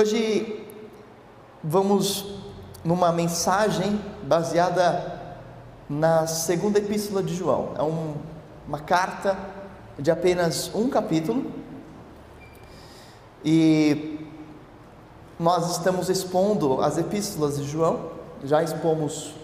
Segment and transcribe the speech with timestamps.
[0.00, 0.64] Hoje
[1.62, 2.24] vamos
[2.82, 5.20] numa mensagem baseada
[5.90, 7.74] na segunda epístola de João.
[7.76, 8.14] É um,
[8.66, 9.38] uma carta
[9.98, 11.52] de apenas um capítulo
[13.44, 14.26] e
[15.38, 18.12] nós estamos expondo as epístolas de João.
[18.42, 19.34] Já expomos,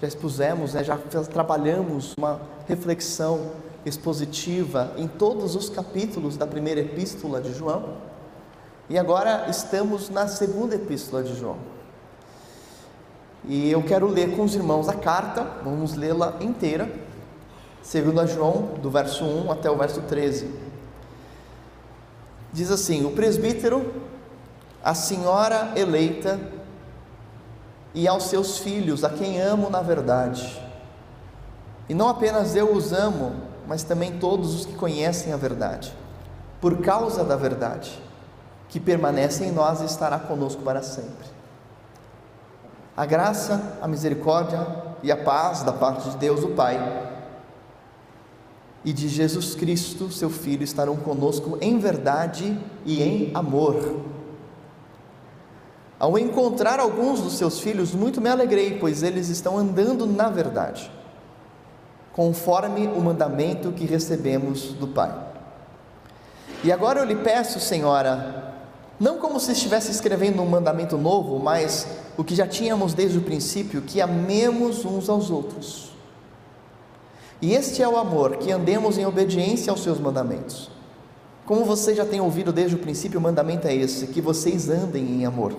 [0.00, 0.96] já expusemos, né, já
[1.30, 3.50] trabalhamos uma reflexão
[3.84, 8.07] expositiva em todos os capítulos da primeira epístola de João.
[8.90, 11.58] E agora estamos na segunda epístola de João.
[13.44, 16.90] E eu quero ler com os irmãos a carta, vamos lê-la inteira,
[17.82, 20.50] segundo a João, do verso 1 até o verso 13.
[22.50, 23.92] Diz assim: O presbítero,
[24.82, 26.40] a senhora eleita
[27.92, 30.62] e aos seus filhos, a quem amo na verdade.
[31.90, 33.34] E não apenas eu os amo,
[33.66, 35.92] mas também todos os que conhecem a verdade,
[36.58, 38.07] por causa da verdade
[38.68, 41.26] que permanece em nós e estará conosco para sempre.
[42.96, 44.66] A graça, a misericórdia
[45.02, 46.78] e a paz da parte de Deus, o Pai,
[48.84, 54.00] e de Jesus Cristo, seu Filho, estarão conosco em verdade e em amor.
[55.98, 60.90] Ao encontrar alguns dos seus filhos, muito me alegrei, pois eles estão andando na verdade,
[62.12, 65.12] conforme o mandamento que recebemos do Pai.
[66.62, 68.47] E agora eu lhe peço, Senhora,
[68.98, 73.22] não como se estivesse escrevendo um mandamento novo, mas o que já tínhamos desde o
[73.22, 75.92] princípio, que amemos uns aos outros.
[77.40, 80.68] E este é o amor, que andemos em obediência aos seus mandamentos.
[81.46, 85.04] Como vocês já têm ouvido desde o princípio, o mandamento é esse: que vocês andem
[85.04, 85.54] em amor.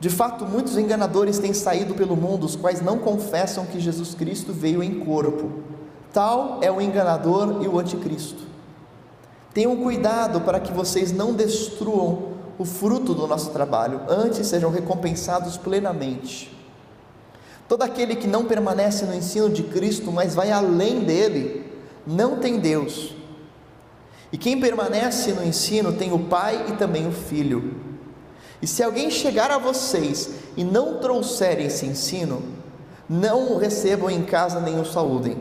[0.00, 4.52] De fato, muitos enganadores têm saído pelo mundo, os quais não confessam que Jesus Cristo
[4.52, 5.50] veio em corpo.
[6.12, 8.45] Tal é o enganador e o anticristo.
[9.56, 15.56] Tenham cuidado para que vocês não destruam o fruto do nosso trabalho, antes sejam recompensados
[15.56, 16.54] plenamente.
[17.66, 21.72] Todo aquele que não permanece no ensino de Cristo, mas vai além dele,
[22.06, 23.14] não tem Deus.
[24.30, 27.76] E quem permanece no ensino tem o Pai e também o Filho.
[28.60, 32.42] E se alguém chegar a vocês e não trouxer esse ensino,
[33.08, 35.38] não o recebam em casa nem o saúdem.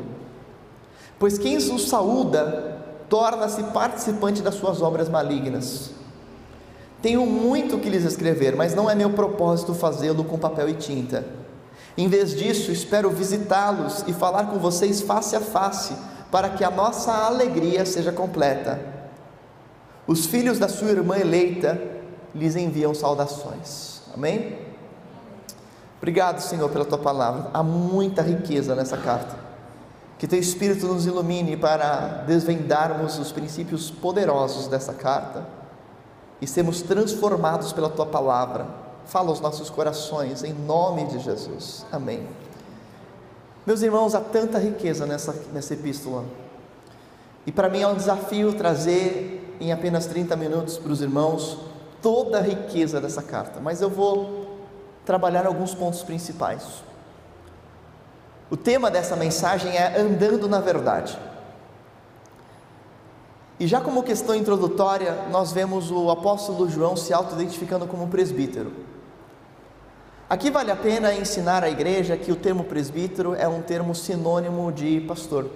[1.19, 2.74] Pois quem o saúda
[3.09, 5.91] torna-se participante das suas obras malignas.
[7.01, 11.23] Tenho muito que lhes escrever, mas não é meu propósito fazê-lo com papel e tinta.
[11.97, 15.93] Em vez disso, espero visitá-los e falar com vocês face a face,
[16.31, 18.79] para que a nossa alegria seja completa.
[20.07, 21.79] Os filhos da sua irmã eleita
[22.33, 24.01] lhes enviam saudações.
[24.13, 24.57] Amém?
[25.97, 27.49] Obrigado, Senhor, pela tua palavra.
[27.53, 29.44] Há muita riqueza nessa carta.
[30.17, 35.45] Que teu Espírito nos ilumine para desvendarmos os princípios poderosos dessa carta
[36.41, 38.65] e sermos transformados pela tua palavra.
[39.05, 41.85] Fala aos nossos corações, em nome de Jesus.
[41.91, 42.25] Amém.
[43.65, 46.23] Meus irmãos, há tanta riqueza nessa, nessa epístola.
[47.45, 51.57] E para mim é um desafio trazer em apenas 30 minutos para os irmãos
[52.01, 54.59] toda a riqueza dessa carta, mas eu vou
[55.05, 56.83] trabalhar alguns pontos principais.
[58.49, 61.17] O tema dessa mensagem é Andando na Verdade.
[63.59, 68.71] E já como questão introdutória, nós vemos o apóstolo João se auto-identificando como presbítero.
[70.29, 74.71] Aqui vale a pena ensinar à igreja que o termo presbítero é um termo sinônimo
[74.71, 75.49] de pastor,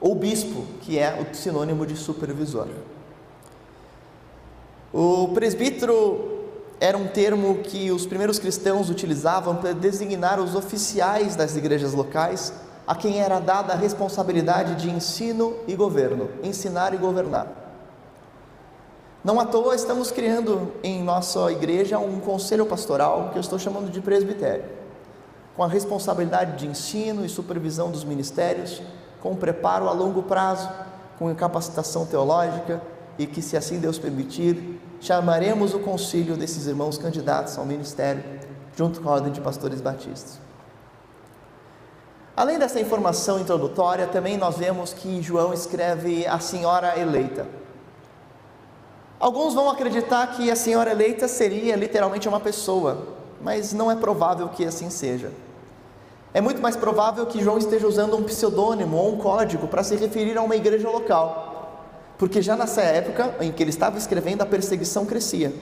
[0.00, 2.68] ou bispo, que é o sinônimo de supervisor.
[4.92, 6.31] O presbítero
[6.82, 12.52] era um termo que os primeiros cristãos utilizavam para designar os oficiais das igrejas locais,
[12.84, 17.46] a quem era dada a responsabilidade de ensino e governo, ensinar e governar.
[19.22, 23.88] Não à toa estamos criando em nossa igreja um conselho pastoral que eu estou chamando
[23.88, 24.64] de presbitério,
[25.54, 28.82] com a responsabilidade de ensino e supervisão dos ministérios,
[29.20, 30.68] com preparo a longo prazo,
[31.16, 32.82] com capacitação teológica
[33.16, 38.22] e que, se assim Deus permitir, chamaremos o concílio desses irmãos candidatos ao ministério,
[38.76, 40.38] junto com a ordem de pastores batistas.
[42.36, 47.46] Além dessa informação introdutória, também nós vemos que João escreve a senhora eleita.
[49.18, 53.08] Alguns vão acreditar que a senhora eleita seria literalmente uma pessoa,
[53.40, 55.32] mas não é provável que assim seja.
[56.32, 59.96] É muito mais provável que João esteja usando um pseudônimo ou um código para se
[59.96, 61.51] referir a uma igreja local
[62.22, 65.52] porque já nessa época em que ele estava escrevendo, a perseguição crescia.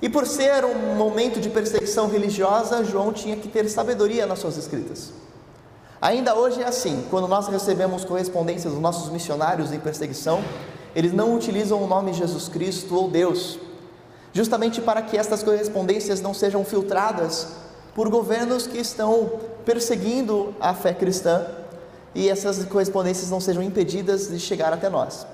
[0.00, 4.56] E por ser um momento de perseguição religiosa, João tinha que ter sabedoria nas suas
[4.56, 5.12] escritas.
[6.00, 10.40] Ainda hoje é assim, quando nós recebemos correspondências dos nossos missionários em perseguição,
[10.94, 13.58] eles não utilizam o nome Jesus Cristo ou Deus,
[14.32, 17.48] justamente para que estas correspondências não sejam filtradas
[17.92, 19.32] por governos que estão
[19.64, 21.63] perseguindo a fé cristã
[22.14, 25.26] e essas correspondências não sejam impedidas de chegar até nós.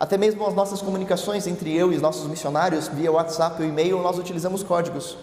[0.00, 4.00] Até mesmo as nossas comunicações entre eu e os nossos missionários, via WhatsApp ou e-mail,
[4.00, 5.16] nós utilizamos códigos,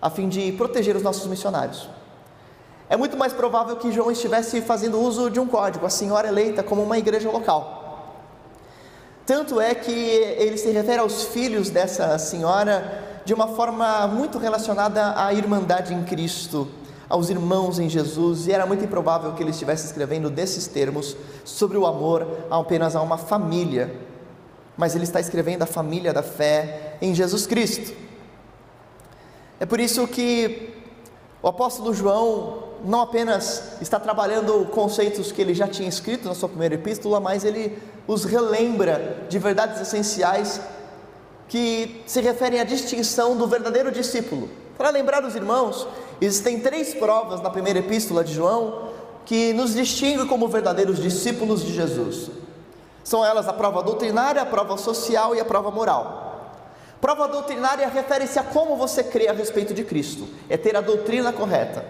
[0.00, 1.88] a fim de proteger os nossos missionários.
[2.88, 6.62] É muito mais provável que João estivesse fazendo uso de um código, a senhora eleita,
[6.62, 7.78] como uma igreja local.
[9.26, 15.22] Tanto é que ele se refere aos filhos dessa senhora de uma forma muito relacionada
[15.22, 16.66] à irmandade em Cristo,
[17.08, 21.78] aos irmãos em Jesus, e era muito improvável que ele estivesse escrevendo desses termos sobre
[21.78, 23.94] o amor apenas a uma família,
[24.76, 27.94] mas ele está escrevendo a família da fé em Jesus Cristo.
[29.58, 30.74] É por isso que
[31.42, 36.48] o apóstolo João não apenas está trabalhando conceitos que ele já tinha escrito na sua
[36.48, 37.76] primeira epístola, mas ele
[38.06, 40.60] os relembra de verdades essenciais
[41.48, 44.48] que se referem à distinção do verdadeiro discípulo.
[44.76, 45.88] Para lembrar os irmãos
[46.20, 48.88] Existem três provas na primeira epístola de João
[49.24, 52.30] que nos distinguem como verdadeiros discípulos de Jesus.
[53.04, 56.28] São elas a prova doutrinária, a prova social e a prova moral.
[57.00, 61.32] Prova doutrinária refere-se a como você crê a respeito de Cristo, é ter a doutrina
[61.32, 61.84] correta,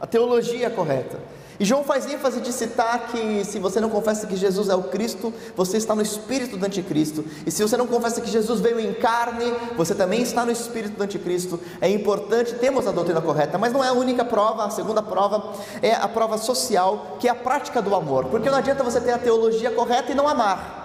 [0.00, 1.18] a teologia correta.
[1.58, 4.84] E João faz ênfase de citar que se você não confessa que Jesus é o
[4.84, 7.24] Cristo, você está no espírito do anticristo.
[7.46, 10.96] E se você não confessa que Jesus veio em carne, você também está no espírito
[10.96, 11.58] do anticristo.
[11.80, 15.54] É importante termos a doutrina correta, mas não é a única prova, a segunda prova
[15.80, 18.26] é a prova social, que é a prática do amor.
[18.26, 20.84] Porque não adianta você ter a teologia correta e não amar.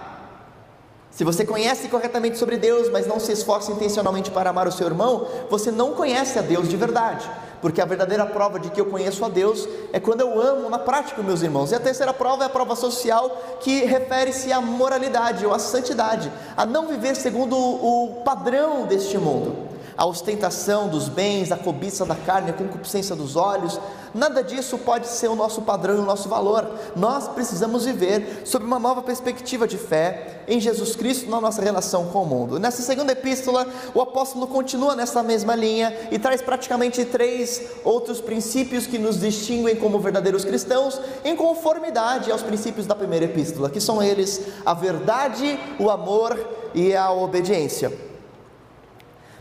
[1.12, 4.88] Se você conhece corretamente sobre Deus, mas não se esforça intencionalmente para amar o seu
[4.88, 7.29] irmão, você não conhece a Deus de verdade
[7.61, 10.79] porque a verdadeira prova de que eu conheço a Deus é quando eu amo na
[10.79, 11.71] prática meus irmãos.
[11.71, 16.31] E a terceira prova é a prova social, que refere-se à moralidade ou à santidade,
[16.57, 22.15] a não viver segundo o padrão deste mundo a ostentação dos bens, a cobiça da
[22.15, 23.79] carne, a concupiscência dos olhos,
[24.13, 26.69] nada disso pode ser o nosso padrão e o nosso valor.
[26.95, 32.07] Nós precisamos viver sob uma nova perspectiva de fé em Jesus Cristo na nossa relação
[32.07, 32.59] com o mundo.
[32.59, 38.85] Nessa segunda epístola, o apóstolo continua nessa mesma linha e traz praticamente três outros princípios
[38.85, 44.01] que nos distinguem como verdadeiros cristãos, em conformidade aos princípios da primeira epístola, que são
[44.01, 46.38] eles a verdade, o amor
[46.73, 48.10] e a obediência.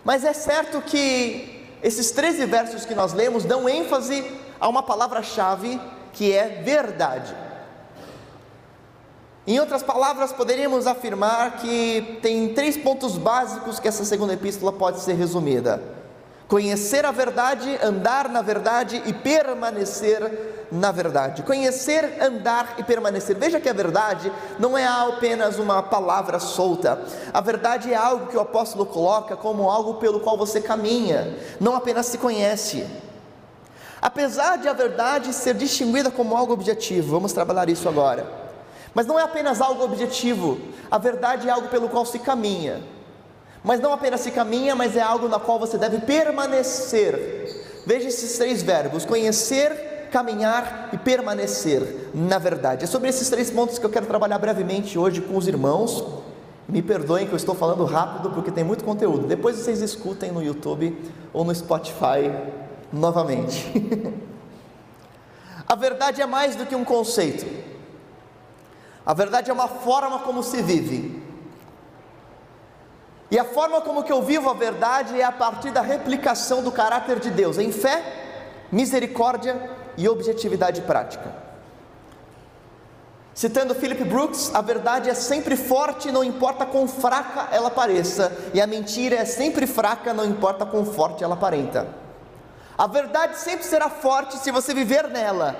[0.04, 4.24] Mas é certo que esses 13 versos que nós lemos dão ênfase
[4.58, 5.80] a uma palavra-chave
[6.12, 7.34] que é verdade.
[9.46, 15.00] Em outras palavras, poderíamos afirmar que tem três pontos básicos que essa segunda epístola pode
[15.00, 15.99] ser resumida
[16.50, 21.44] Conhecer a verdade, andar na verdade e permanecer na verdade.
[21.44, 23.36] Conhecer, andar e permanecer.
[23.36, 27.00] Veja que a verdade não é apenas uma palavra solta.
[27.32, 31.76] A verdade é algo que o apóstolo coloca como algo pelo qual você caminha, não
[31.76, 32.84] apenas se conhece.
[34.02, 38.26] Apesar de a verdade ser distinguida como algo objetivo, vamos trabalhar isso agora.
[38.92, 40.60] Mas não é apenas algo objetivo,
[40.90, 42.82] a verdade é algo pelo qual se caminha.
[43.62, 47.82] Mas não apenas se caminha, mas é algo na qual você deve permanecer.
[47.86, 52.84] Veja esses três verbos: conhecer, caminhar e permanecer na verdade.
[52.84, 56.04] É sobre esses três pontos que eu quero trabalhar brevemente hoje com os irmãos.
[56.68, 59.26] Me perdoem que eu estou falando rápido porque tem muito conteúdo.
[59.26, 60.96] Depois vocês escutem no YouTube
[61.32, 62.30] ou no Spotify
[62.92, 63.70] novamente.
[65.66, 67.46] A verdade é mais do que um conceito.
[69.04, 71.22] A verdade é uma forma como se vive.
[73.30, 76.72] E a forma como que eu vivo a verdade é a partir da replicação do
[76.72, 78.02] caráter de Deus em fé,
[78.72, 81.32] misericórdia e objetividade prática.
[83.32, 88.60] Citando Philip Brooks, a verdade é sempre forte, não importa quão fraca ela pareça, e
[88.60, 91.88] a mentira é sempre fraca, não importa quão forte ela aparenta.
[92.76, 95.56] A verdade sempre será forte se você viver nela,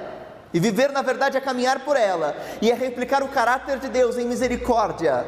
[0.53, 4.19] e viver na verdade é caminhar por ela, e é replicar o caráter de Deus
[4.19, 5.25] em misericórdia,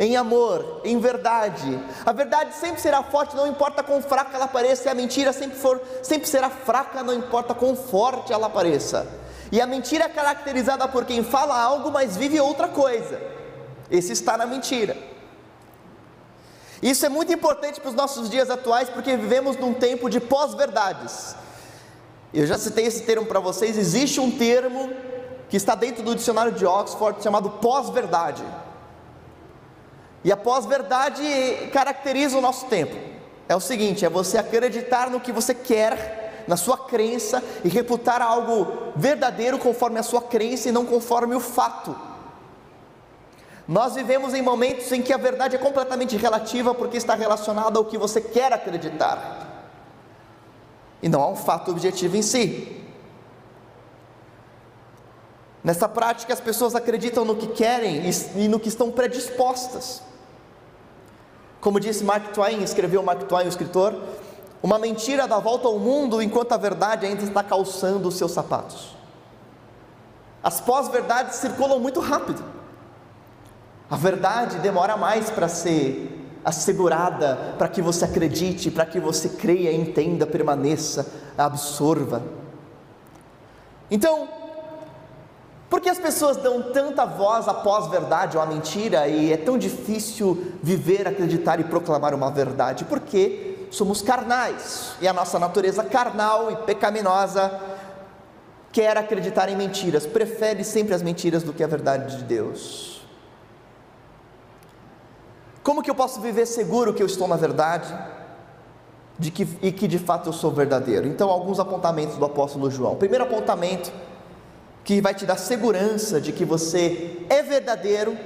[0.00, 1.78] em amor, em verdade.
[2.06, 5.58] A verdade sempre será forte, não importa quão fraca ela pareça, e a mentira sempre,
[5.58, 9.06] for, sempre será fraca, não importa quão forte ela pareça.
[9.52, 13.20] E a mentira é caracterizada por quem fala algo, mas vive outra coisa.
[13.90, 14.96] Esse está na mentira.
[16.82, 21.36] Isso é muito importante para os nossos dias atuais, porque vivemos num tempo de pós-verdades.
[22.32, 23.76] Eu já citei esse termo para vocês.
[23.76, 24.90] Existe um termo
[25.50, 28.42] que está dentro do dicionário de Oxford chamado pós-verdade.
[30.22, 31.24] E a pós-verdade
[31.72, 32.94] caracteriza o nosso tempo.
[33.48, 38.20] É o seguinte: é você acreditar no que você quer, na sua crença, e reputar
[38.20, 41.96] algo verdadeiro conforme a sua crença e não conforme o fato.
[43.66, 47.84] Nós vivemos em momentos em que a verdade é completamente relativa porque está relacionada ao
[47.84, 49.48] que você quer acreditar
[51.02, 52.76] e não a um fato objetivo em si.
[55.62, 58.02] Nessa prática, as pessoas acreditam no que querem
[58.36, 60.02] e no que estão predispostas.
[61.60, 63.94] Como disse Mark Twain, escreveu Mark Twain, o escritor,
[64.62, 68.96] uma mentira dá volta ao mundo enquanto a verdade ainda está calçando os seus sapatos.
[70.42, 72.42] As pós-verdades circulam muito rápido.
[73.90, 79.72] A verdade demora mais para ser assegurada, para que você acredite, para que você creia,
[79.72, 82.22] entenda, permaneça, absorva.
[83.90, 84.28] Então,
[85.70, 89.56] por que as pessoas dão tanta voz à pós-verdade ou à mentira e é tão
[89.56, 92.84] difícil viver, acreditar e proclamar uma verdade?
[92.84, 97.60] Porque somos carnais e a nossa natureza carnal e pecaminosa
[98.72, 103.02] quer acreditar em mentiras, prefere sempre as mentiras do que a verdade de Deus.
[105.62, 107.96] Como que eu posso viver seguro que eu estou na verdade
[109.16, 111.06] de que, e que de fato eu sou verdadeiro?
[111.06, 112.96] Então, alguns apontamentos do apóstolo João.
[112.96, 113.92] Primeiro apontamento
[114.90, 118.18] que vai te dar segurança de que você é verdadeiro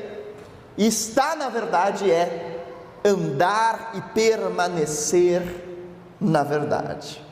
[0.78, 2.64] e está na verdade é
[3.04, 5.42] andar e permanecer
[6.18, 7.23] na verdade.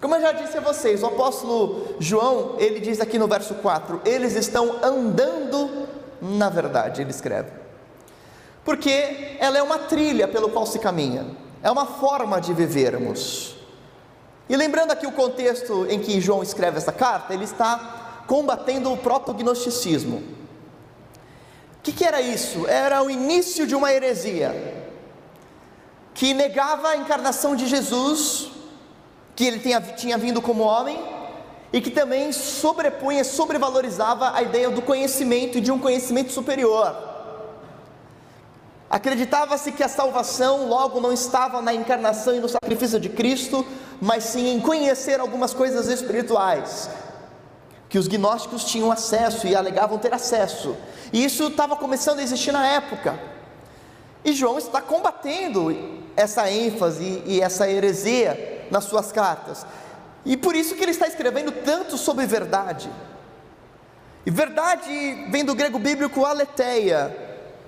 [0.00, 4.02] Como eu já disse a vocês, o apóstolo João, ele diz aqui no verso 4:
[4.04, 5.88] eles estão andando
[6.20, 7.50] na verdade, ele escreve.
[8.64, 11.26] Porque ela é uma trilha pelo qual se caminha,
[11.60, 13.56] é uma forma de vivermos.
[14.48, 18.96] E lembrando aqui o contexto em que João escreve essa carta, ele está combatendo o
[18.96, 20.16] proto-gnosticismo.
[20.18, 22.66] O que, que era isso?
[22.66, 24.82] Era o início de uma heresia
[26.14, 28.50] que negava a encarnação de Jesus,
[29.34, 31.02] que ele tinha, tinha vindo como homem,
[31.72, 37.11] e que também sobrepunha, sobrevalorizava a ideia do conhecimento e de um conhecimento superior.
[38.92, 43.66] Acreditava-se que a salvação logo não estava na encarnação e no sacrifício de Cristo,
[43.98, 46.90] mas sim em conhecer algumas coisas espirituais
[47.88, 50.76] que os gnósticos tinham acesso e alegavam ter acesso.
[51.10, 53.18] E isso estava começando a existir na época.
[54.22, 55.74] E João está combatendo
[56.14, 59.64] essa ênfase e essa heresia nas suas cartas.
[60.22, 62.90] E por isso que ele está escrevendo tanto sobre verdade.
[64.26, 67.21] E verdade vem do grego bíblico aletheia,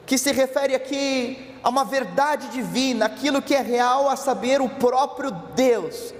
[0.07, 4.69] que se refere aqui a uma verdade divina, aquilo que é real, a saber, o
[4.69, 6.13] próprio Deus.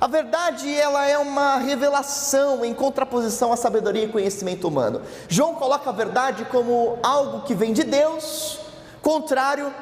[0.00, 5.02] A verdade, ela é uma revelação em contraposição à sabedoria e conhecimento humano.
[5.28, 8.58] João coloca a verdade como algo que vem de Deus,
[9.00, 9.72] contrário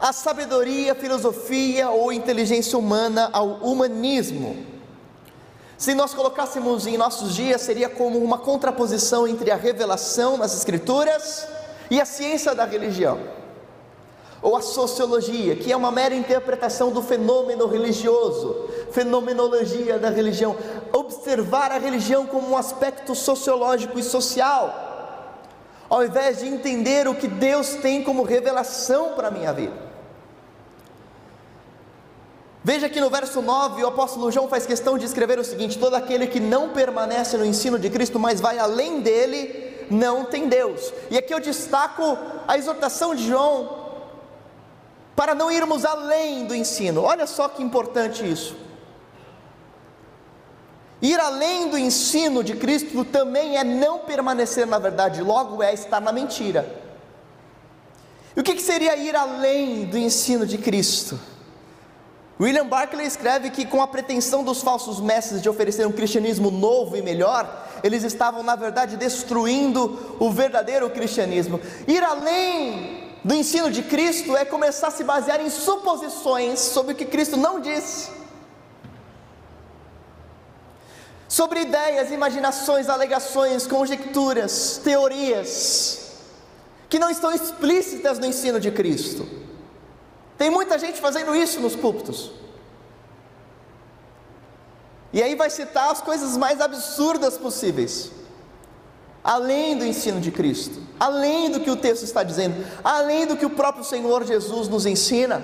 [0.00, 4.66] à sabedoria, filosofia ou inteligência humana, ao humanismo.
[5.76, 11.46] Se nós colocássemos em nossos dias, seria como uma contraposição entre a revelação nas Escrituras
[11.90, 13.18] e a ciência da religião
[14.44, 20.54] ou a sociologia, que é uma mera interpretação do fenômeno religioso, fenomenologia da religião,
[20.92, 24.84] observar a religião como um aspecto sociológico e social,
[25.88, 29.82] ao invés de entender o que Deus tem como revelação para a minha vida.
[32.62, 35.94] Veja que no verso 9 o apóstolo João faz questão de escrever o seguinte: todo
[35.94, 40.92] aquele que não permanece no ensino de Cristo, mas vai além dele, não tem Deus.
[41.10, 43.84] E aqui eu destaco a exortação de João
[45.16, 47.02] para não irmos além do ensino.
[47.02, 48.56] Olha só que importante isso.
[51.00, 56.00] Ir além do ensino de Cristo também é não permanecer na verdade, logo é estar
[56.00, 56.82] na mentira.
[58.36, 61.20] E o que, seria ir além do ensino de Cristo?
[62.40, 66.96] William Barclay escreve que, com a pretensão dos falsos mestres de oferecer um cristianismo novo
[66.96, 71.60] e melhor, eles estavam, na verdade, destruindo o verdadeiro cristianismo.
[71.86, 76.96] Ir além do ensino de Cristo é começar a se basear em suposições sobre o
[76.96, 78.10] que Cristo não disse.
[81.28, 86.00] Sobre ideias, imaginações, alegações, conjecturas, teorias
[86.88, 89.43] que não estão explícitas no ensino de Cristo.
[90.36, 92.30] Tem muita gente fazendo isso nos púlpitos.
[95.12, 98.10] E aí vai citar as coisas mais absurdas possíveis
[99.24, 103.46] além do ensino de Cristo, além do que o texto está dizendo, além do que
[103.46, 105.42] o próprio Senhor Jesus nos ensina.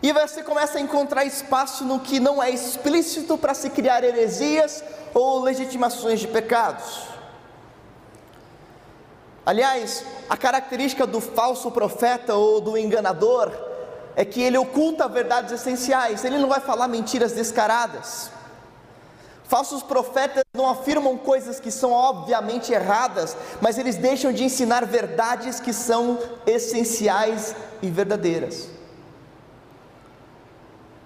[0.00, 4.84] E você começa a encontrar espaço no que não é explícito para se criar heresias
[5.12, 7.15] ou legitimações de pecados.
[9.46, 13.52] Aliás, a característica do falso profeta ou do enganador
[14.16, 18.32] é que ele oculta verdades essenciais, ele não vai falar mentiras descaradas.
[19.44, 25.60] Falsos profetas não afirmam coisas que são obviamente erradas, mas eles deixam de ensinar verdades
[25.60, 28.68] que são essenciais e verdadeiras.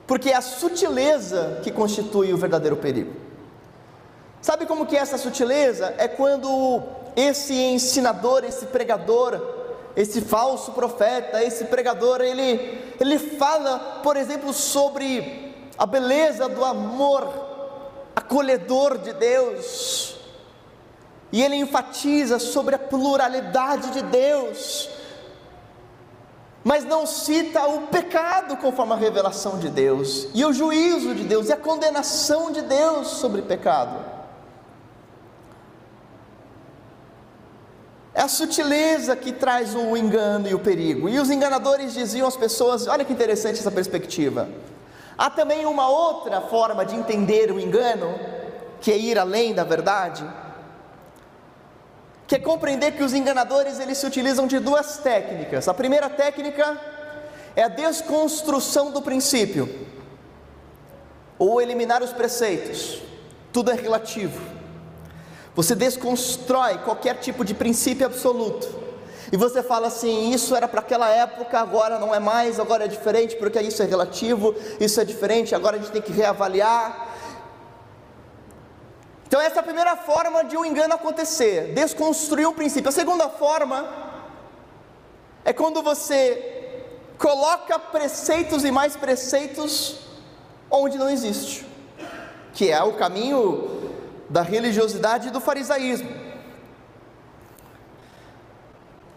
[0.06, 3.12] Porque é a sutileza que constitui o verdadeiro perigo.
[4.40, 5.94] Sabe como que é essa sutileza?
[5.98, 6.82] É quando
[7.16, 9.40] esse ensinador, esse pregador,
[9.96, 17.48] esse falso profeta, esse pregador, ele, ele fala, por exemplo, sobre a beleza do amor
[18.14, 20.16] acolhedor de Deus,
[21.32, 24.88] e ele enfatiza sobre a pluralidade de Deus,
[26.62, 31.48] mas não cita o pecado conforme a revelação de Deus, e o juízo de Deus,
[31.48, 34.09] e a condenação de Deus sobre o pecado.
[38.12, 41.08] É a sutileza que traz o engano e o perigo.
[41.08, 44.48] E os enganadores diziam às pessoas: olha que interessante essa perspectiva.
[45.16, 48.18] Há também uma outra forma de entender o engano,
[48.80, 50.24] que é ir além da verdade,
[52.26, 55.68] que é compreender que os enganadores eles se utilizam de duas técnicas.
[55.68, 56.80] A primeira técnica
[57.54, 59.68] é a desconstrução do princípio,
[61.38, 63.02] ou eliminar os preceitos.
[63.52, 64.49] Tudo é relativo.
[65.54, 68.80] Você desconstrói qualquer tipo de princípio absoluto
[69.32, 72.88] e você fala assim: isso era para aquela época, agora não é mais, agora é
[72.88, 77.08] diferente, porque isso é relativo, isso é diferente, agora a gente tem que reavaliar.
[79.26, 82.88] Então, essa é a primeira forma de um engano acontecer, desconstruir um princípio.
[82.88, 83.88] A segunda forma
[85.44, 86.82] é quando você
[87.16, 90.00] coloca preceitos e mais preceitos
[90.68, 91.64] onde não existe,
[92.52, 93.69] que é o caminho
[94.30, 96.08] da religiosidade e do farisaísmo.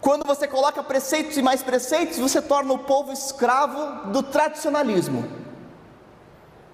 [0.00, 5.24] Quando você coloca preceitos e mais preceitos, você torna o povo escravo do tradicionalismo.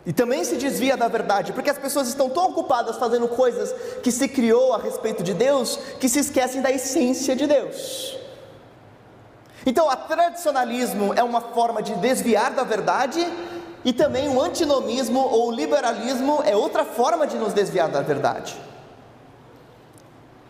[0.04, 4.10] E também se desvia da verdade, porque as pessoas estão tão ocupadas fazendo coisas que
[4.10, 8.18] se criou a respeito de Deus, que se esquecem da essência de Deus.
[9.64, 13.20] Então, o tradicionalismo é uma forma de desviar da verdade,
[13.84, 18.56] e também o antinomismo ou liberalismo é outra forma de nos desviar da verdade.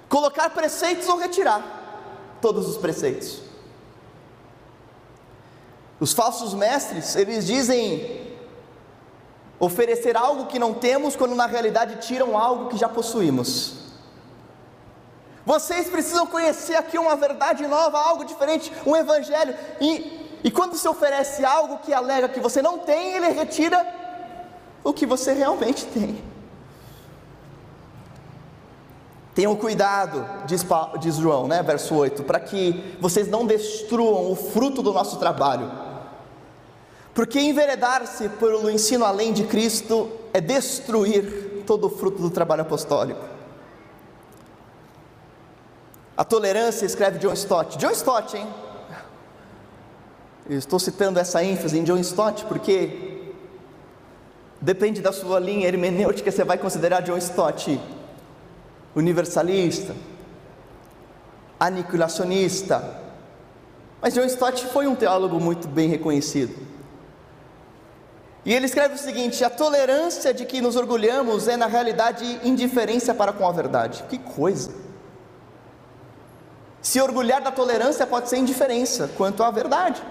[0.09, 3.41] Colocar preceitos ou retirar todos os preceitos.
[6.01, 8.35] Os falsos mestres, eles dizem
[9.59, 13.75] oferecer algo que não temos, quando na realidade tiram algo que já possuímos.
[15.45, 19.55] Vocês precisam conhecer aqui uma verdade nova, algo diferente, um evangelho.
[19.81, 23.87] E, e quando se oferece algo que alega que você não tem, ele retira
[24.83, 26.23] o que você realmente tem.
[29.35, 30.65] Tenham cuidado, diz,
[30.99, 35.71] diz João, né, verso 8, para que vocês não destruam o fruto do nosso trabalho.
[37.15, 43.21] Porque enveredar-se pelo ensino além de Cristo é destruir todo o fruto do trabalho apostólico.
[46.17, 47.79] A tolerância, escreve John Stott.
[47.79, 48.47] John Stott, hein?
[50.51, 53.31] Eu estou citando essa ênfase em John Stott porque
[54.61, 57.81] depende da sua linha hermenêutica, você vai considerar John Stott
[58.93, 59.95] universalista,
[61.61, 63.01] aniquilacionista.
[64.03, 66.67] Mas John Stott foi um teólogo muito bem reconhecido.
[68.45, 73.15] E ele escreve o seguinte: a tolerância de que nos orgulhamos é, na realidade, indiferença
[73.15, 74.03] para com a verdade.
[74.09, 74.73] Que coisa!
[76.83, 80.03] Se orgulhar da tolerância pode ser indiferença quanto à verdade.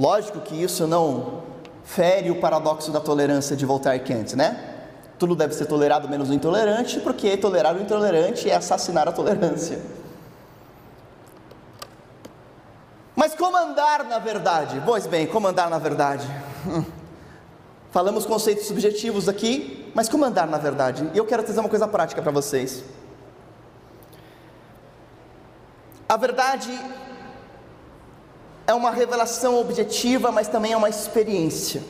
[0.00, 1.42] Lógico que isso não
[1.84, 4.78] fere o paradoxo da tolerância de Voltaire Kant, né?
[5.18, 9.78] Tudo deve ser tolerado menos o intolerante, porque tolerar o intolerante é assassinar a tolerância.
[13.14, 14.82] Mas como andar na verdade?
[14.86, 16.26] Pois bem, como andar na verdade?
[17.92, 21.10] Falamos conceitos subjetivos aqui, mas como andar na verdade?
[21.12, 22.82] E eu quero trazer uma coisa prática para vocês.
[26.08, 26.70] A verdade
[28.70, 31.82] é uma revelação objetiva, mas também é uma experiência.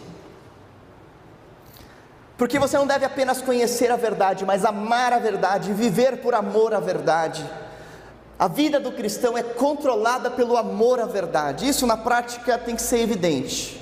[2.36, 6.72] Porque você não deve apenas conhecer a verdade, mas amar a verdade, viver por amor
[6.72, 7.48] à verdade.
[8.38, 11.68] A vida do cristão é controlada pelo amor à verdade.
[11.68, 13.78] Isso na prática tem que ser evidente.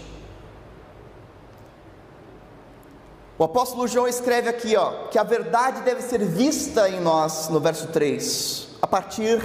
[3.38, 7.60] O apóstolo João escreve aqui, ó, que a verdade deve ser vista em nós, no
[7.60, 9.40] verso 3, a partir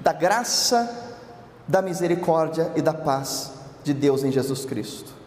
[0.00, 1.07] da graça,
[1.68, 3.52] da misericórdia e da paz
[3.84, 5.18] de Deus em Jesus Cristo.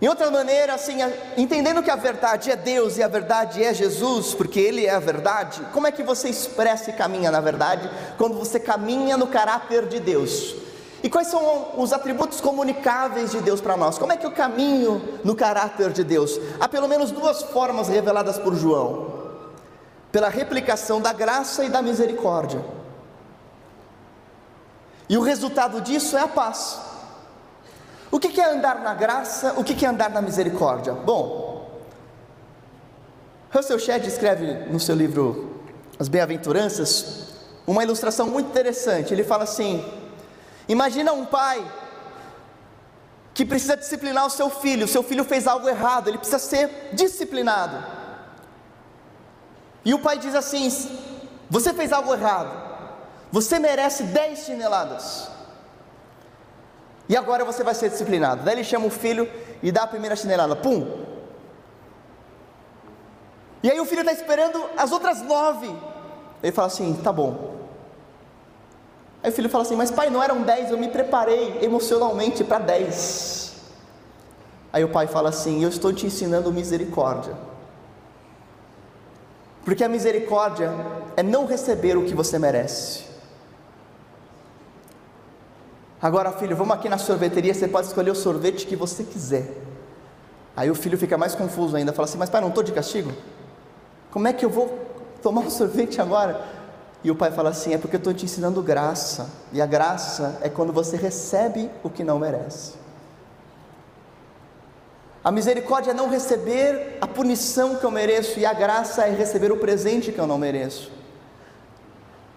[0.00, 0.98] Em outra maneira, assim,
[1.36, 5.00] entendendo que a verdade é Deus e a verdade é Jesus, porque Ele é a
[5.00, 9.86] verdade, como é que você expressa e caminha na verdade quando você caminha no caráter
[9.88, 10.54] de Deus?
[11.02, 13.98] E quais são os atributos comunicáveis de Deus para nós?
[13.98, 16.38] Como é que eu caminho no caráter de Deus?
[16.60, 19.12] Há pelo menos duas formas reveladas por João:
[20.12, 22.64] pela replicação da graça e da misericórdia.
[25.08, 26.78] E o resultado disso é a paz.
[28.10, 29.54] O que é andar na graça?
[29.56, 30.92] O que é andar na misericórdia?
[30.92, 31.80] Bom,
[33.50, 35.62] Russell Shedd escreve no seu livro
[35.98, 37.28] As Bem-aventuranças
[37.66, 39.12] uma ilustração muito interessante.
[39.12, 39.84] Ele fala assim:
[40.68, 41.64] Imagina um pai
[43.34, 46.90] que precisa disciplinar o seu filho, o seu filho fez algo errado, ele precisa ser
[46.92, 47.84] disciplinado.
[49.84, 50.68] E o pai diz assim:
[51.48, 52.67] Você fez algo errado,
[53.30, 55.28] você merece 10 chineladas.
[57.08, 58.42] E agora você vai ser disciplinado.
[58.44, 59.30] Daí ele chama o filho
[59.62, 61.06] e dá a primeira chinelada, pum.
[63.62, 65.74] E aí o filho está esperando as outras nove.
[66.42, 67.58] Ele fala assim: tá bom,
[69.22, 72.58] Aí o filho fala assim: Mas pai, não eram dez, eu me preparei emocionalmente para
[72.58, 73.52] dez.
[74.72, 77.34] Aí o pai fala assim: Eu estou te ensinando misericórdia.
[79.64, 80.72] Porque a misericórdia
[81.16, 83.07] é não receber o que você merece.
[86.00, 89.50] Agora, filho, vamos aqui na sorveteria, você pode escolher o sorvete que você quiser.
[90.56, 93.12] Aí o filho fica mais confuso ainda, fala assim: Mas pai, não estou de castigo?
[94.10, 94.78] Como é que eu vou
[95.22, 96.40] tomar um sorvete agora?
[97.02, 100.38] E o pai fala assim: é porque eu estou te ensinando graça, e a graça
[100.40, 102.74] é quando você recebe o que não merece.
[105.22, 109.50] A misericórdia é não receber a punição que eu mereço, e a graça é receber
[109.50, 110.97] o presente que eu não mereço.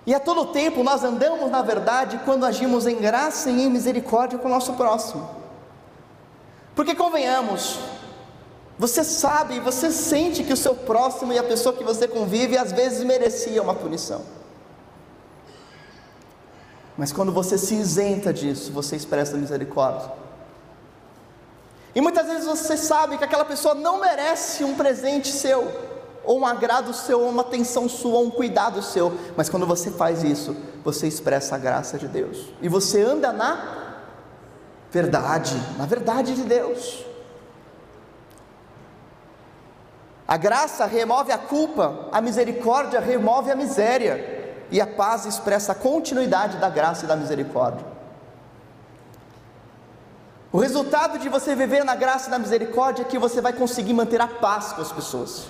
[0.06, 4.40] E a todo tempo nós andamos na verdade quando agimos em graça e em misericórdia
[4.40, 5.30] com o nosso próximo.
[6.76, 7.80] Porque convenhamos,
[8.80, 12.72] você sabe, você sente que o seu próximo e a pessoa que você convive às
[12.72, 14.22] vezes merecia uma punição.
[16.98, 20.12] Mas quando você se isenta disso, você expressa misericórdia.
[21.94, 25.91] E muitas vezes você sabe que aquela pessoa não merece um presente seu,
[26.24, 29.92] ou um agrado seu, ou uma atenção sua, ou um cuidado seu, mas quando você
[29.92, 33.82] faz isso, você expressa a graça de Deus, e você anda na
[34.92, 37.06] verdade, na verdade de Deus.
[40.28, 45.76] A graça remove a culpa, a misericórdia remove a miséria e a paz expressa a
[45.76, 47.86] continuidade da graça e da misericórdia.
[50.54, 53.94] O resultado de você viver na graça e na misericórdia é que você vai conseguir
[53.94, 55.48] manter a paz com as pessoas.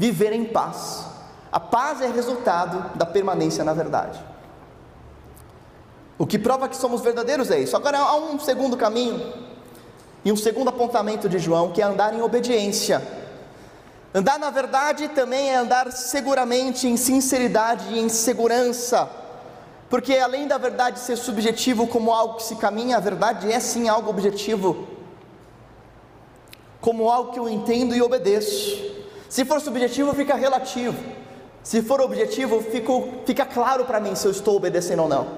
[0.00, 1.04] Viver em paz.
[1.52, 4.18] A paz é resultado da permanência na verdade.
[6.16, 7.76] O que prova que somos verdadeiros é isso.
[7.76, 9.32] Agora há um segundo caminho
[10.24, 13.20] e um segundo apontamento de João, que é andar em obediência
[14.12, 19.08] Andar na verdade também é andar seguramente, em sinceridade e em segurança,
[19.88, 23.88] porque além da verdade ser subjetivo como algo que se caminha, a verdade é sim
[23.88, 24.88] algo objetivo,
[26.80, 28.89] como algo que eu entendo e obedeço.
[29.30, 30.98] Se for subjetivo, fica relativo,
[31.62, 35.28] se for objetivo, fico, fica claro para mim se eu estou obedecendo ou não.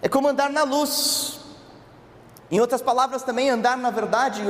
[0.00, 1.40] É como andar na luz,
[2.50, 4.42] em outras palavras, também andar na verdade,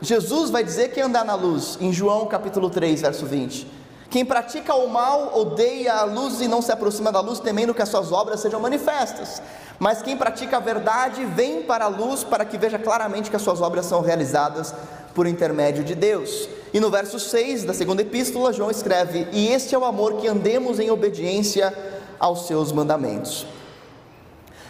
[0.00, 3.66] Jesus vai dizer que andar na luz, em João capítulo 3, verso 20.
[4.08, 7.82] Quem pratica o mal odeia a luz e não se aproxima da luz, temendo que
[7.82, 9.42] as suas obras sejam manifestas.
[9.76, 13.42] Mas quem pratica a verdade vem para a luz para que veja claramente que as
[13.42, 14.72] suas obras são realizadas
[15.14, 16.48] por intermédio de Deus.
[16.72, 20.28] E no verso 6 da segunda epístola, João escreve: E este é o amor que
[20.28, 21.74] andemos em obediência
[22.18, 23.46] aos seus mandamentos.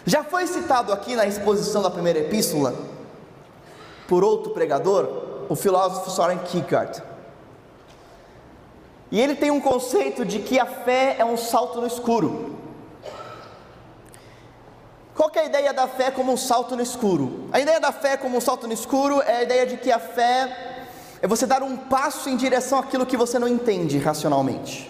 [0.05, 2.73] Já foi citado aqui na exposição da primeira epístola,
[4.07, 5.07] por outro pregador,
[5.47, 7.03] o filósofo Soren Kierkegaard.
[9.11, 12.55] E ele tem um conceito de que a fé é um salto no escuro.
[15.13, 17.47] Qual é a ideia da fé como um salto no escuro?
[17.51, 19.99] A ideia da fé como um salto no escuro é a ideia de que a
[19.99, 20.70] fé
[21.21, 24.89] é você dar um passo em direção àquilo que você não entende racionalmente.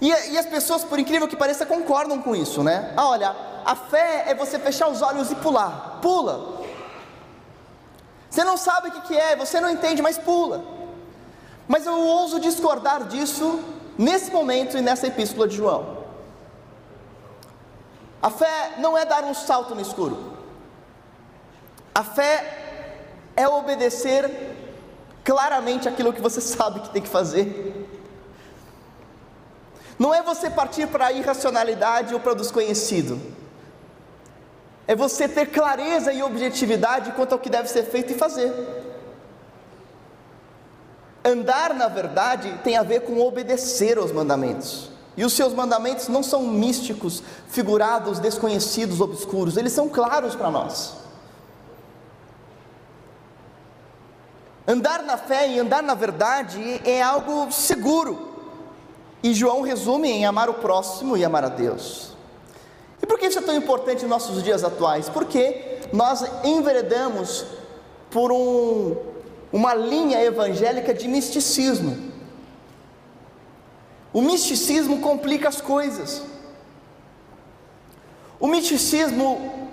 [0.00, 2.92] E, e, as pessoas, por incrível que pareça, concordam com isso, né?
[2.96, 5.98] Ah, olha, a fé é você fechar os olhos e pular.
[6.00, 6.60] Pula.
[8.30, 10.64] Você não sabe o que, que é, você não entende, mas pula.
[11.68, 13.60] Mas eu ouso discordar disso
[13.98, 15.98] nesse momento e nessa epístola de João.
[18.22, 20.34] A fé não é dar um salto no escuro.
[21.94, 22.59] A fé
[23.36, 24.30] é obedecer
[25.24, 27.88] claramente aquilo que você sabe que tem que fazer
[30.00, 33.20] não é você partir para a irracionalidade ou para o desconhecido.
[34.88, 38.50] É você ter clareza e objetividade quanto ao que deve ser feito e fazer.
[41.22, 44.90] Andar na verdade tem a ver com obedecer aos mandamentos.
[45.18, 50.94] E os seus mandamentos não são místicos, figurados, desconhecidos, obscuros, eles são claros para nós.
[54.66, 58.28] Andar na fé e andar na verdade é algo seguro.
[59.22, 62.14] E João resume em amar o próximo e amar a Deus.
[63.02, 65.08] E por que isso é tão importante em nossos dias atuais?
[65.08, 67.44] Porque nós enveredamos
[68.10, 68.96] por um,
[69.52, 72.10] uma linha evangélica de misticismo.
[74.12, 76.22] O misticismo complica as coisas.
[78.38, 79.68] O misticismo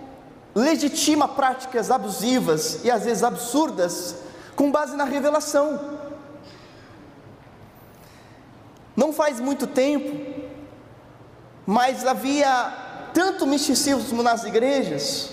[0.53, 4.26] legitima práticas abusivas e às vezes absurdas
[4.57, 5.79] com base na revelação.
[8.95, 10.43] Não faz muito tempo,
[11.65, 12.73] mas havia
[13.13, 15.29] tanto misticismo nas igrejas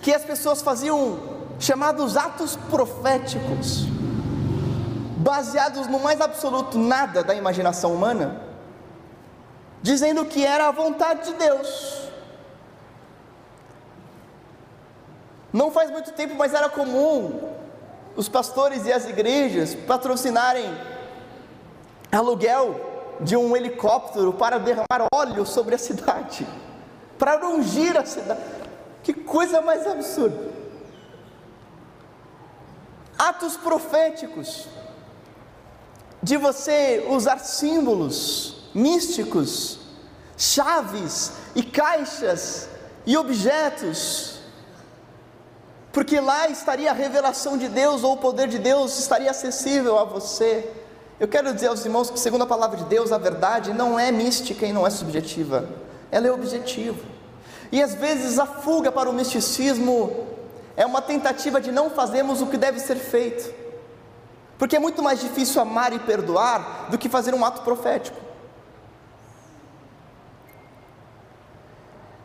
[0.00, 1.18] que as pessoas faziam
[1.58, 3.84] chamados atos proféticos,
[5.16, 8.40] baseados no mais absoluto nada da imaginação humana,
[9.82, 11.99] dizendo que era a vontade de Deus.
[15.52, 17.50] Não faz muito tempo, mas era comum
[18.16, 20.66] os pastores e as igrejas patrocinarem
[22.12, 22.88] aluguel
[23.20, 26.46] de um helicóptero para derramar óleo sobre a cidade,
[27.18, 28.40] para ungir a cidade.
[29.02, 30.50] Que coisa mais absurda!
[33.18, 34.66] Atos proféticos,
[36.22, 39.80] de você usar símbolos místicos,
[40.36, 42.68] chaves e caixas
[43.06, 44.39] e objetos,
[45.92, 50.04] porque lá estaria a revelação de Deus ou o poder de Deus estaria acessível a
[50.04, 50.70] você.
[51.18, 54.10] Eu quero dizer aos irmãos que, segundo a palavra de Deus, a verdade não é
[54.12, 55.68] mística e não é subjetiva,
[56.10, 57.02] ela é objetiva.
[57.72, 60.26] E às vezes a fuga para o misticismo
[60.76, 63.52] é uma tentativa de não fazermos o que deve ser feito,
[64.58, 68.16] porque é muito mais difícil amar e perdoar do que fazer um ato profético.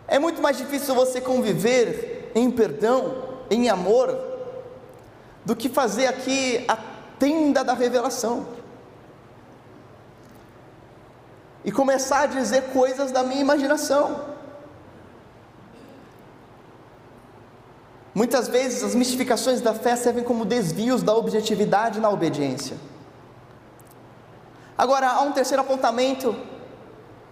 [0.08, 4.18] É muito mais difícil você conviver em perdão, em amor,
[5.46, 6.78] do que fazer aqui a
[7.20, 8.48] tenda da revelação
[11.64, 14.36] e começar a dizer coisas da minha imaginação.
[18.14, 22.78] Muitas vezes as mistificações da fé servem como desvios da objetividade na obediência.
[24.78, 26.36] Agora, há um terceiro apontamento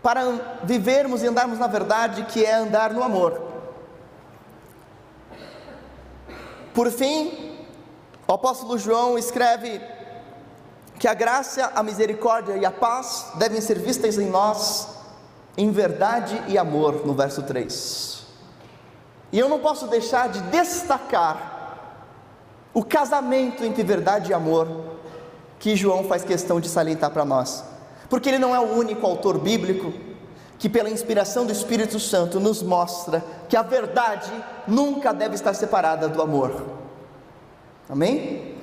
[0.01, 3.52] para vivermos e andarmos na verdade, que é andar no amor.
[6.73, 7.55] Por fim,
[8.27, 9.79] o apóstolo João escreve
[10.97, 14.87] que a graça, a misericórdia e a paz devem ser vistas em nós
[15.55, 18.23] em verdade e amor, no verso 3.
[19.31, 21.51] E eu não posso deixar de destacar
[22.73, 24.67] o casamento entre verdade e amor
[25.59, 27.63] que João faz questão de salientar para nós,
[28.09, 29.93] porque ele não é o único autor bíblico
[30.63, 34.31] que, pela inspiração do Espírito Santo, nos mostra que a verdade
[34.65, 36.65] nunca deve estar separada do amor.
[37.89, 38.55] Amém?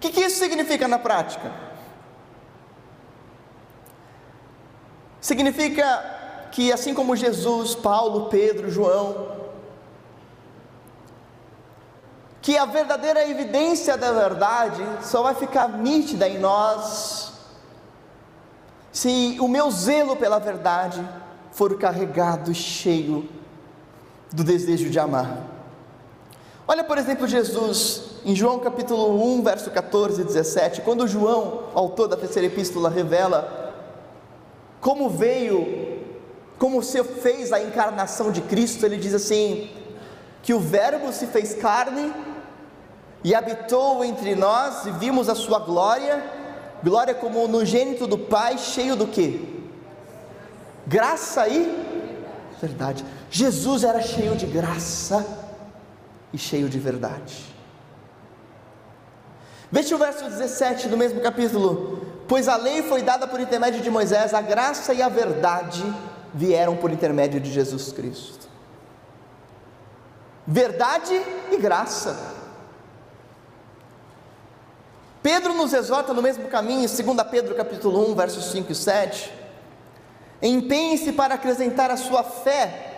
[0.00, 1.52] que, que isso significa na prática?
[5.20, 9.28] Significa que, assim como Jesus, Paulo, Pedro, João,
[12.40, 17.31] que a verdadeira evidência da verdade só vai ficar nítida em nós
[18.92, 21.06] se o meu zelo pela verdade
[21.50, 23.28] for carregado cheio
[24.30, 25.46] do desejo de amar.
[26.68, 32.06] Olha, por exemplo, Jesus em João capítulo 1, verso 14 e 17, quando João, autor
[32.06, 33.74] da terceira epístola, revela
[34.80, 36.00] como veio,
[36.58, 39.70] como se fez a encarnação de Cristo, ele diz assim:
[40.42, 42.12] que o Verbo se fez carne
[43.24, 46.22] e habitou entre nós, e vimos a sua glória,
[46.82, 49.62] glória como no gênito do Pai, cheio do que?
[50.86, 51.92] Graça e
[52.60, 53.04] verdade.
[53.30, 55.24] Jesus era cheio de graça
[56.32, 57.52] e cheio de verdade.
[59.70, 63.90] Veja o verso 17 do mesmo capítulo: Pois a lei foi dada por intermédio de
[63.90, 65.82] Moisés, a graça e a verdade
[66.34, 68.48] vieram por intermédio de Jesus Cristo.
[70.46, 71.14] Verdade
[71.50, 72.41] e graça.
[75.22, 79.32] Pedro nos exorta no mesmo caminho, em 2 Pedro capítulo 1, versos 5 e 7.
[80.42, 82.92] Empenhe-se para acrescentar a sua fé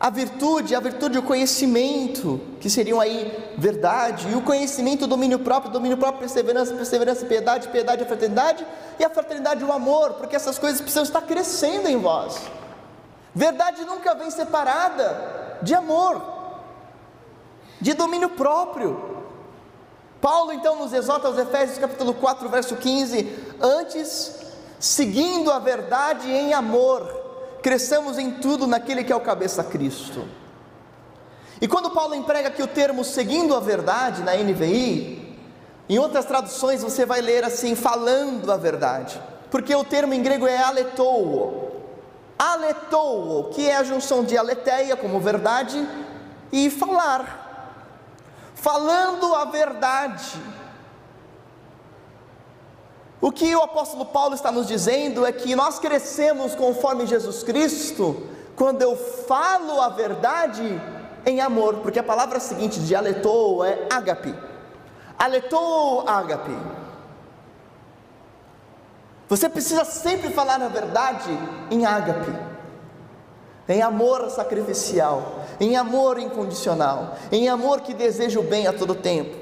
[0.00, 5.40] a virtude, a virtude, o conhecimento, que seriam aí verdade, e o conhecimento, o domínio
[5.40, 8.64] próprio, domínio próprio, perseverança, perseverança, piedade, piedade, a fraternidade,
[8.96, 12.40] e a fraternidade, o amor, porque essas coisas precisam estar crescendo em vós.
[13.34, 16.22] Verdade nunca vem separada de amor,
[17.80, 19.17] de domínio próprio.
[20.20, 24.34] Paulo então nos exorta aos Efésios capítulo 4, verso 15: Antes
[24.78, 27.02] seguindo a verdade em amor,
[27.62, 30.24] cresçamos em tudo naquele que é o cabeça Cristo.
[31.60, 35.36] E quando Paulo emprega aqui o termo seguindo a verdade na NVI,
[35.88, 40.46] em outras traduções você vai ler assim, falando a verdade, porque o termo em grego
[40.46, 41.68] é aletouo.
[42.38, 45.84] Aletouo, que é a junção de aletheia, como verdade,
[46.52, 47.47] e falar.
[48.60, 50.42] Falando a verdade.
[53.20, 58.28] O que o apóstolo Paulo está nos dizendo é que nós crescemos conforme Jesus Cristo
[58.56, 60.80] quando eu falo a verdade
[61.24, 64.34] em amor, porque a palavra seguinte de aletou é ágape.
[65.16, 66.56] Aletou ágape.
[69.28, 71.30] Você precisa sempre falar a verdade
[71.70, 72.32] em ágape,
[73.68, 79.36] em amor sacrificial, em amor incondicional, em amor que deseja o bem a todo tempo.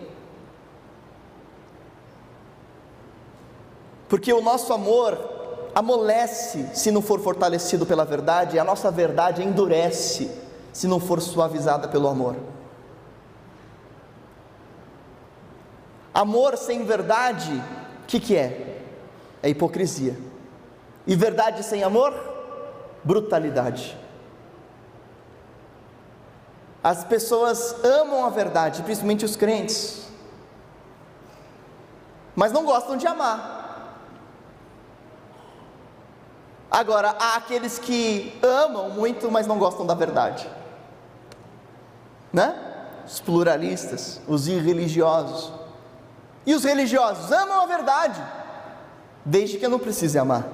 [4.09, 5.19] Porque o nosso amor
[5.75, 10.31] amolece se não for fortalecido pela verdade, e a nossa verdade endurece
[10.73, 12.37] se não for suavizada pelo amor.
[16.15, 17.53] Amor sem verdade,
[18.03, 18.81] o que, que é?
[19.43, 20.17] É hipocrisia.
[21.07, 22.15] E verdade sem amor?
[23.05, 23.97] Brutalidade.
[26.87, 30.07] As pessoas amam a verdade, principalmente os crentes,
[32.37, 33.97] mas não gostam de amar.
[36.71, 40.49] Agora, há aqueles que amam muito, mas não gostam da verdade,
[42.33, 42.55] né?
[43.05, 45.53] Os pluralistas, os irreligiosos.
[46.47, 48.23] E os religiosos amam a verdade,
[49.25, 50.45] desde que eu não precise amar.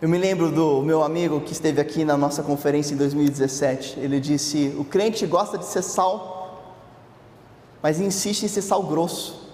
[0.00, 3.98] Eu me lembro do meu amigo que esteve aqui na nossa conferência em 2017.
[3.98, 6.62] Ele disse: O crente gosta de ser sal,
[7.82, 9.48] mas insiste em ser sal grosso.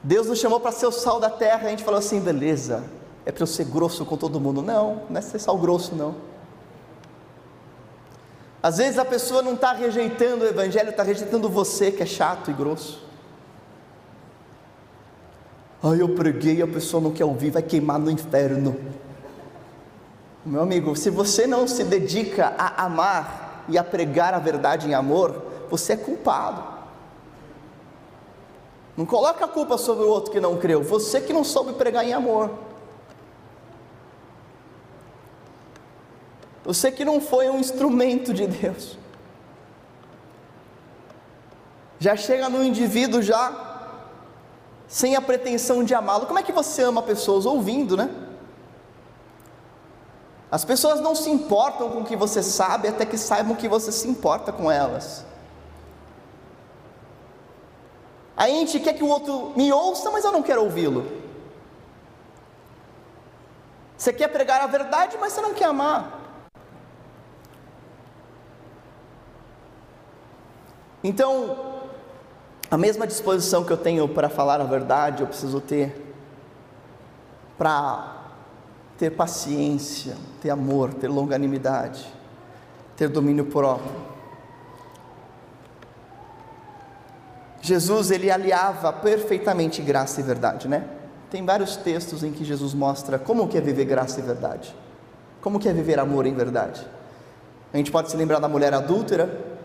[0.00, 2.84] Deus nos chamou para ser o sal da terra, a gente falou assim, beleza,
[3.26, 4.62] é para eu ser grosso com todo mundo.
[4.62, 6.14] Não, não é ser sal grosso, não.
[8.62, 12.50] Às vezes a pessoa não está rejeitando o Evangelho, está rejeitando você que é chato
[12.50, 13.07] e grosso.
[15.82, 18.76] Ai, eu preguei, a pessoa não quer ouvir, vai queimar no inferno.
[20.44, 24.94] Meu amigo, se você não se dedica a amar e a pregar a verdade em
[24.94, 26.64] amor, você é culpado.
[28.96, 32.04] Não coloca a culpa sobre o outro que não creu, você que não soube pregar
[32.04, 32.50] em amor.
[36.64, 38.98] Você que não foi um instrumento de Deus.
[42.00, 43.67] Já chega no indivíduo já
[44.88, 46.26] sem a pretensão de amá-lo.
[46.26, 48.10] Como é que você ama pessoas ouvindo, né?
[50.50, 53.92] As pessoas não se importam com o que você sabe até que saibam que você
[53.92, 55.26] se importa com elas.
[58.34, 61.06] A gente quer que o outro me ouça, mas eu não quero ouvi-lo.
[63.96, 66.18] Você quer pregar a verdade, mas você não quer amar.
[71.02, 71.77] Então,
[72.70, 76.06] a mesma disposição que eu tenho para falar a verdade, eu preciso ter
[77.56, 78.16] para
[78.98, 82.06] ter paciência, ter amor, ter longanimidade,
[82.96, 83.90] ter domínio próprio.
[87.60, 90.88] Jesus ele aliava perfeitamente graça e verdade, né?
[91.30, 94.74] Tem vários textos em que Jesus mostra como que é viver graça e verdade.
[95.40, 96.86] Como que é viver amor em verdade.
[97.72, 99.57] A gente pode se lembrar da mulher adúltera,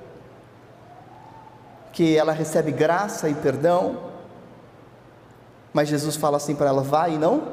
[1.93, 3.97] que ela recebe graça e perdão,
[5.71, 7.43] mas Jesus fala assim para ela: vai e não,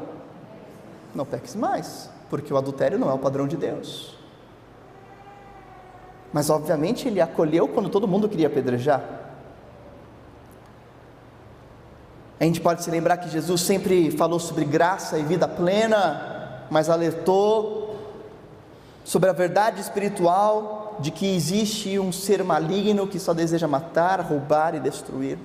[1.15, 4.19] não peques mais, porque o adultério não é o padrão de Deus.
[6.33, 9.03] Mas obviamente ele acolheu quando todo mundo queria apedrejar.
[12.39, 16.89] A gente pode se lembrar que Jesus sempre falou sobre graça e vida plena, mas
[16.89, 17.90] alertou
[19.05, 24.75] sobre a verdade espiritual de que existe um ser maligno que só deseja matar, roubar
[24.75, 25.39] e destruir.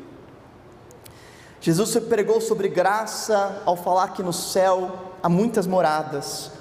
[1.62, 4.92] Jesus pregou sobre graça ao falar que no céu
[5.24, 6.52] há muitas moradas,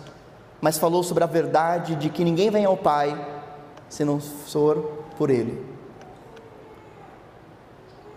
[0.60, 3.32] mas falou sobre a verdade de que ninguém vem ao Pai
[3.88, 5.74] se não for por Ele.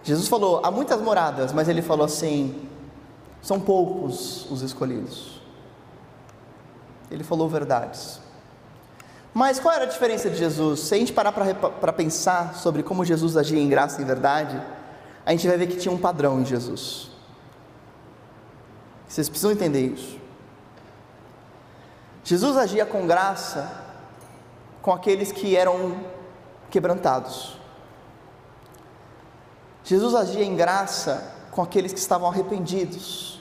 [0.07, 2.69] Jesus falou: há muitas moradas, mas ele falou assim:
[3.41, 5.41] são poucos os escolhidos.
[7.11, 8.21] Ele falou verdades.
[9.37, 10.79] Mas qual era a diferença de Jesus?
[10.79, 14.59] Se a gente parar para pensar sobre como Jesus agia em graça e verdade,
[15.23, 17.11] a gente vai ver que tinha um padrão em Jesus.
[19.07, 20.17] Vocês precisam entender isso.
[22.23, 23.71] Jesus agia com graça
[24.81, 26.03] com aqueles que eram
[26.71, 27.59] quebrantados.
[29.83, 33.36] Jesus agia em graça com aqueles que estavam arrependidos.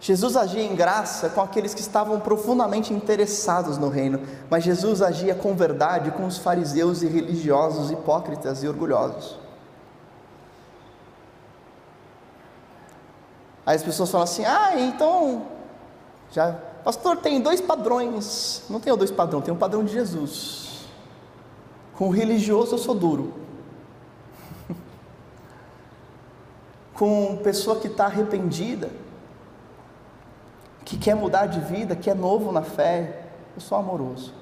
[0.00, 4.20] Jesus agia em graça com aqueles que estavam profundamente interessados no reino,
[4.50, 9.38] mas Jesus agia com verdade com os fariseus e religiosos hipócritas e orgulhosos.
[13.64, 15.46] Aí as pessoas falam assim: ah, então,
[16.30, 16.52] já,
[16.84, 18.62] pastor, tem dois padrões.
[18.70, 20.86] Não tenho dois padrões, tem um padrão de Jesus.
[21.94, 23.34] Com o religioso eu sou duro.
[26.94, 28.90] Com pessoa que está arrependida,
[30.86, 33.24] que quer mudar de vida, que é novo na fé,
[33.56, 34.32] eu sou amoroso.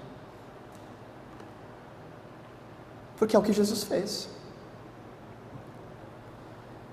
[3.17, 4.29] Porque é o que Jesus fez.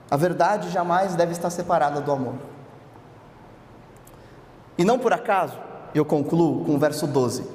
[0.09, 2.35] A verdade jamais deve estar separada do amor.
[4.77, 5.59] E não por acaso,
[5.93, 7.45] eu concluo com o verso 12.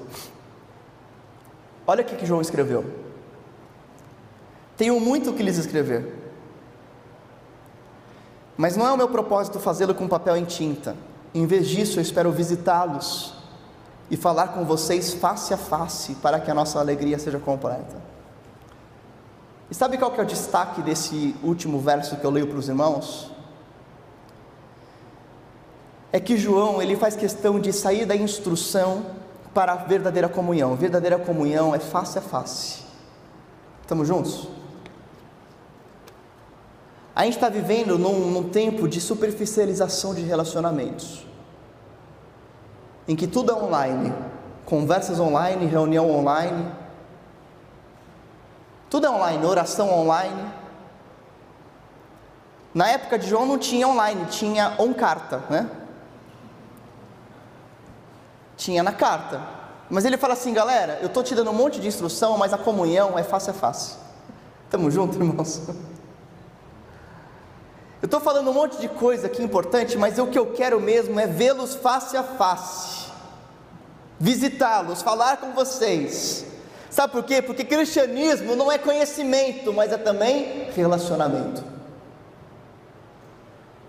[1.86, 2.84] Olha o que João escreveu.
[4.76, 6.14] Tenho muito o que lhes escrever,
[8.54, 10.94] mas não é o meu propósito fazê-lo com papel em tinta.
[11.36, 13.34] Em vez disso, eu espero visitá-los
[14.10, 18.02] e falar com vocês face a face, para que a nossa alegria seja completa.
[19.70, 22.70] E sabe qual que é o destaque desse último verso que eu leio para os
[22.70, 23.30] irmãos?
[26.10, 29.04] É que João, ele faz questão de sair da instrução
[29.52, 30.74] para a verdadeira comunhão.
[30.74, 32.78] Verdadeira comunhão é face a face.
[33.82, 34.48] Estamos juntos?
[37.14, 41.25] A gente está vivendo num, num tempo de superficialização de relacionamentos,
[43.08, 44.12] em que tudo é online,
[44.64, 46.66] conversas online, reunião online,
[48.90, 50.52] tudo é online, oração online.
[52.74, 55.68] Na época de João não tinha online, tinha on carta, né?
[58.56, 59.40] Tinha na carta.
[59.88, 62.58] Mas ele fala assim, galera, eu estou te dando um monte de instrução, mas a
[62.58, 63.96] comunhão é face a face.
[64.68, 65.62] Tamo junto, irmãos?
[68.06, 71.18] Eu estou falando um monte de coisa aqui importante, mas o que eu quero mesmo
[71.18, 73.10] é vê-los face a face,
[74.16, 76.46] visitá-los, falar com vocês.
[76.88, 77.42] Sabe por quê?
[77.42, 81.64] Porque cristianismo não é conhecimento, mas é também relacionamento.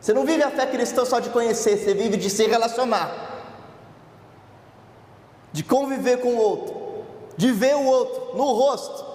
[0.02, 3.14] Você não vive a fé cristã só de conhecer, você vive de se relacionar,
[5.54, 7.06] de conviver com o outro,
[7.38, 9.06] de ver o outro no rosto.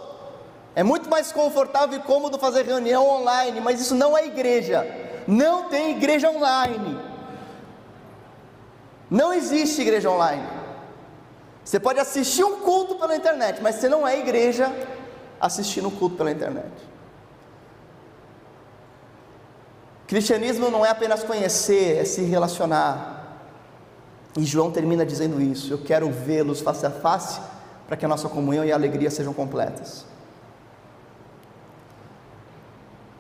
[0.74, 4.86] É muito mais confortável e cômodo fazer reunião online, mas isso não é igreja.
[5.26, 6.98] Não tem igreja online.
[9.10, 10.46] Não existe igreja online.
[11.62, 14.72] Você pode assistir um culto pela internet, mas você não é igreja
[15.40, 16.72] assistindo um culto pela internet.
[20.06, 23.38] Cristianismo não é apenas conhecer, é se relacionar.
[24.36, 27.40] E João termina dizendo isso: Eu quero vê-los face a face,
[27.86, 30.04] para que a nossa comunhão e alegria sejam completas.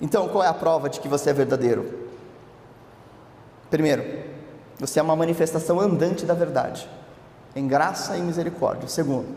[0.02, 2.10] Então, qual é a prova de que você é verdadeiro?
[3.70, 4.04] Primeiro,
[4.78, 6.88] você é uma manifestação andante da verdade
[7.54, 8.88] em graça e misericórdia.
[8.88, 9.28] Segundo,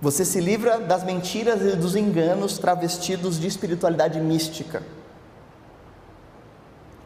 [0.00, 4.82] você se livra das mentiras e dos enganos travestidos de espiritualidade mística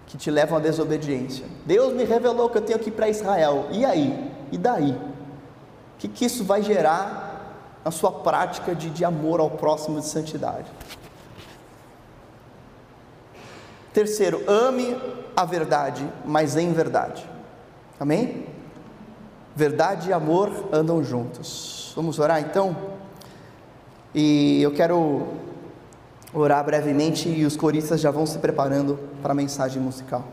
[0.07, 1.45] que te levam à desobediência.
[1.67, 3.67] Deus me revelou que eu tenho que ir para Israel.
[3.71, 4.33] E aí?
[4.51, 4.93] E daí?
[4.93, 10.07] O que, que isso vai gerar na sua prática de, de amor ao próximo de
[10.07, 10.67] santidade?
[13.97, 14.95] Terceiro, ame
[15.35, 17.27] a verdade, mas em verdade.
[17.99, 18.45] Amém?
[19.55, 21.95] Verdade e amor andam juntos.
[21.97, 22.77] Vamos orar então?
[24.15, 25.29] E eu quero
[26.35, 30.25] orar brevemente e os coristas já vão se preparando para a mensagem musical.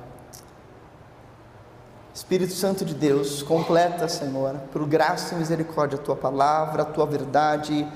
[2.13, 7.05] Espírito Santo de Deus, completa, Senhor, por graça e misericórdia a tua palavra, a tua
[7.05, 7.87] verdade,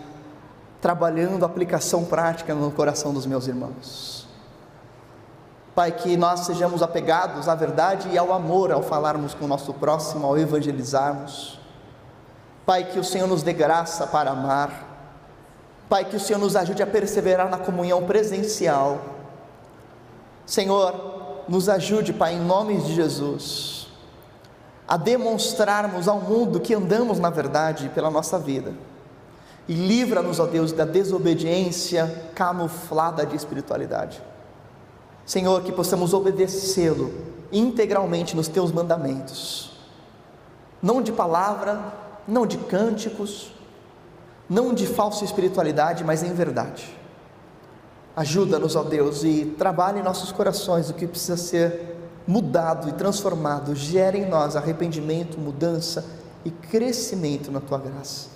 [0.80, 4.27] trabalhando aplicação prática no coração dos meus irmãos.
[5.78, 9.72] Pai, que nós sejamos apegados à verdade e ao amor ao falarmos com o nosso
[9.76, 11.60] próximo, ao evangelizarmos.
[12.66, 14.72] Pai, que o Senhor nos dê graça para amar.
[15.88, 19.00] Pai, que o Senhor nos ajude a perseverar na comunhão presencial.
[20.48, 23.88] Senhor, nos ajude, Pai, em nome de Jesus,
[24.88, 28.74] a demonstrarmos ao mundo que andamos na verdade pela nossa vida.
[29.68, 34.20] E livra-nos, ó Deus, da desobediência camuflada de espiritualidade.
[35.28, 37.14] Senhor, que possamos obedecê-lo
[37.52, 39.78] integralmente nos teus mandamentos,
[40.82, 41.94] não de palavra,
[42.26, 43.52] não de cânticos,
[44.50, 46.98] não de falsa espiritualidade, mas em verdade.
[48.16, 53.76] Ajuda-nos, ó Deus, e trabalhe em nossos corações o que precisa ser mudado e transformado.
[53.76, 56.06] Gere em nós arrependimento, mudança
[56.46, 58.30] e crescimento na tua graça.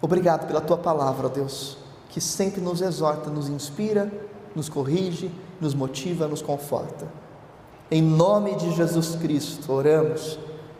[0.00, 1.76] Obrigado pela tua palavra, ó Deus.
[2.08, 4.10] que sempre nos exorta, nos inspira,
[4.54, 5.30] nos corrige,
[5.60, 7.06] nos motiva, nos conforta.
[7.90, 10.38] Em nome de Jesus Cristo, oramos,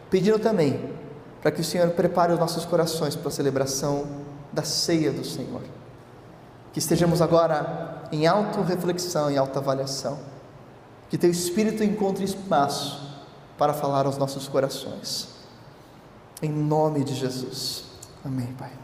[0.09, 0.97] pedindo também
[1.41, 4.05] para que o Senhor prepare os nossos corações para a celebração
[4.51, 5.61] da ceia do Senhor.
[6.73, 10.19] Que estejamos agora em auto-reflexão, em auto-avaliação.
[11.09, 13.01] Que Teu Espírito encontre espaço
[13.57, 15.29] para falar aos nossos corações.
[16.41, 17.85] Em nome de Jesus.
[18.23, 18.77] Amém, Pai.